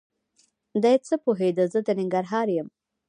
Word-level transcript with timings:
دی 0.83 0.95
څه 1.07 1.15
پوهېده 1.23 1.65
زه 1.73 1.79
د 1.87 1.87
ننګرهار 1.99 2.47
یم؟! 2.57 2.67